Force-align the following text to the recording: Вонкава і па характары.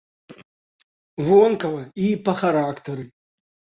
Вонкава 1.29 1.81
і 2.09 2.11
па 2.27 2.33
характары. 2.43 3.03